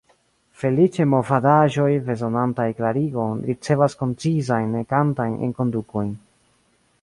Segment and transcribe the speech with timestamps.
[0.59, 6.11] Feliĉe, movadaĵoj, bezonantaj klarigon, ricevas koncizajn nekantajn enkondukojn.